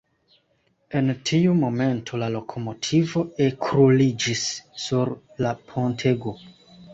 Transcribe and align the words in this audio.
En 0.99 1.11
tiu 1.29 1.51
momento 1.57 2.19
la 2.21 2.29
lokomotivo 2.35 3.23
ekruliĝis 3.49 4.43
sur 4.87 5.13
la 5.47 5.53
pontego. 5.69 6.35